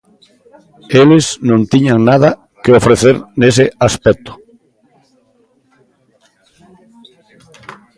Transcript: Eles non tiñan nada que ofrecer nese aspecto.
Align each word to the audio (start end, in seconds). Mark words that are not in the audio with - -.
Eles 1.01 1.25
non 1.49 1.61
tiñan 1.71 1.99
nada 2.09 2.29
que 2.63 2.75
ofrecer 2.81 3.15
nese 3.39 3.65
aspecto. 3.87 4.31